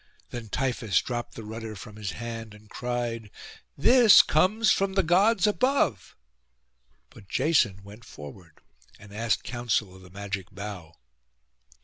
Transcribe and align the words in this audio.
Then 0.31 0.49
Tiphys 0.49 0.99
dropped 0.99 1.35
the 1.35 1.43
rudder 1.45 1.75
from 1.75 1.97
his 1.97 2.13
hand, 2.13 2.55
and 2.55 2.67
cried, 2.71 3.29
'This 3.77 4.23
comes 4.23 4.71
from 4.71 4.93
the 4.93 5.03
Gods 5.03 5.45
above.' 5.45 6.15
But 7.11 7.29
Jason 7.29 7.83
went 7.83 8.03
forward, 8.03 8.61
and 8.97 9.13
asked 9.13 9.43
counsel 9.43 9.95
of 9.95 10.01
the 10.01 10.09
magic 10.09 10.47
bough. 10.51 10.95